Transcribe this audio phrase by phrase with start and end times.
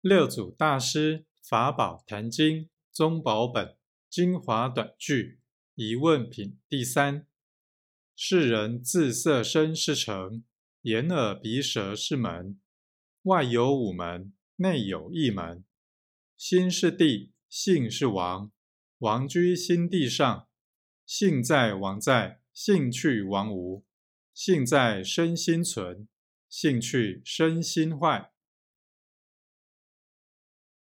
[0.00, 3.76] 六祖大师法宝坛经宗宝本
[4.08, 5.40] 精华短句
[5.74, 7.26] 疑问品第三：
[8.14, 10.44] 世人自色身是城，
[10.82, 12.60] 眼耳鼻舌是门，
[13.22, 15.64] 外有五门，内有一门。
[16.36, 18.52] 心是地，性是王，
[18.98, 20.46] 王居心地上。
[21.04, 23.84] 性在王在，性去王无。
[24.32, 26.06] 性在身心存，
[26.48, 28.30] 性去身心坏。